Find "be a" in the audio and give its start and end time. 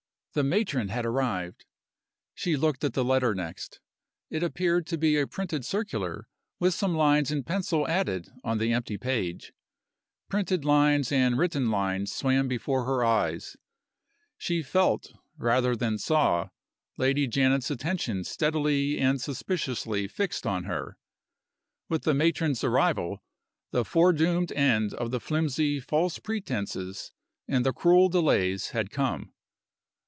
4.97-5.27